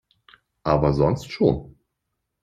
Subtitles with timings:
[0.63, 1.77] Aber sonst schon.